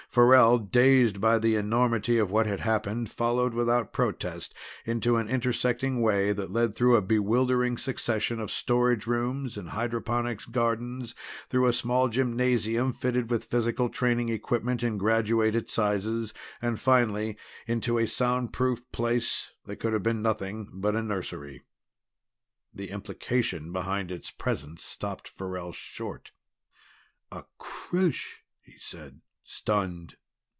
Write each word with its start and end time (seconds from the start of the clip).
Farrell, 0.09 0.57
dazed 0.57 1.21
by 1.21 1.39
the 1.39 1.55
enormity 1.55 2.17
of 2.17 2.29
what 2.29 2.45
had 2.45 2.59
happened, 2.59 3.09
followed 3.09 3.53
without 3.53 3.93
protest 3.93 4.53
into 4.85 5.15
an 5.15 5.29
intersecting 5.29 6.01
way 6.01 6.33
that 6.33 6.51
led 6.51 6.75
through 6.75 6.97
a 6.97 7.01
bewildering 7.01 7.77
succession 7.77 8.37
of 8.37 8.51
storage 8.51 9.07
rooms 9.07 9.55
and 9.55 9.69
hydroponics 9.69 10.43
gardens, 10.43 11.15
through 11.47 11.65
a 11.65 11.71
small 11.71 12.09
gymnasium 12.09 12.91
fitted 12.91 13.29
with 13.29 13.45
physical 13.45 13.87
training 13.87 14.27
equipment 14.27 14.83
in 14.83 14.97
graduated 14.97 15.69
sizes 15.69 16.33
and 16.61 16.77
finally 16.77 17.37
into 17.65 17.97
a 17.97 18.05
soundproofed 18.05 18.91
place 18.91 19.53
that 19.63 19.77
could 19.77 19.93
have 19.93 20.03
been 20.03 20.21
nothing 20.21 20.67
but 20.73 20.93
a 20.93 21.01
nursery. 21.01 21.63
The 22.73 22.89
implication 22.89 23.71
behind 23.71 24.11
its 24.11 24.29
presence 24.29 24.83
stopped 24.83 25.29
Farrell 25.29 25.71
short. 25.71 26.31
"A 27.31 27.45
creche," 27.57 28.41
he 28.61 28.75
said, 28.77 29.21
stunned. 29.43 30.15